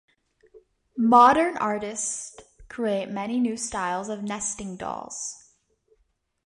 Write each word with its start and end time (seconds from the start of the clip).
Modern 0.97 1.57
artists 1.57 2.35
create 2.69 3.09
many 3.11 3.39
new 3.39 3.55
styles 3.55 4.09
of 4.09 4.23
nesting 4.23 4.75
dolls. 4.75 5.53